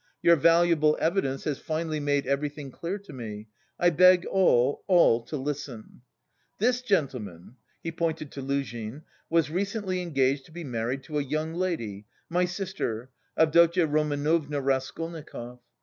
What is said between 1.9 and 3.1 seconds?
made everything clear